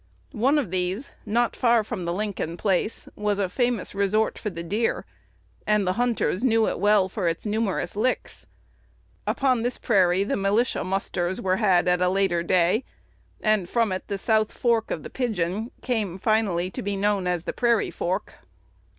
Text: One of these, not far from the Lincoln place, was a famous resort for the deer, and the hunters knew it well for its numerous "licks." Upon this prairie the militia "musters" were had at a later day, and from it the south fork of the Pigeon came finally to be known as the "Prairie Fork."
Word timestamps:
One 0.33 0.57
of 0.57 0.71
these, 0.71 1.11
not 1.27 1.55
far 1.55 1.83
from 1.83 2.05
the 2.05 2.11
Lincoln 2.11 2.57
place, 2.57 3.07
was 3.15 3.37
a 3.37 3.47
famous 3.47 3.93
resort 3.93 4.35
for 4.39 4.49
the 4.49 4.63
deer, 4.63 5.05
and 5.67 5.85
the 5.85 5.93
hunters 5.93 6.43
knew 6.43 6.67
it 6.67 6.79
well 6.79 7.07
for 7.07 7.27
its 7.27 7.45
numerous 7.45 7.95
"licks." 7.95 8.47
Upon 9.27 9.61
this 9.61 9.77
prairie 9.77 10.23
the 10.23 10.35
militia 10.35 10.83
"musters" 10.83 11.39
were 11.39 11.57
had 11.57 11.87
at 11.87 12.01
a 12.01 12.09
later 12.09 12.41
day, 12.41 12.83
and 13.41 13.69
from 13.69 13.91
it 13.91 14.07
the 14.07 14.17
south 14.17 14.51
fork 14.51 14.89
of 14.89 15.03
the 15.03 15.11
Pigeon 15.11 15.69
came 15.83 16.17
finally 16.17 16.71
to 16.71 16.81
be 16.81 16.95
known 16.97 17.27
as 17.27 17.43
the 17.43 17.53
"Prairie 17.53 17.91
Fork." 17.91 18.39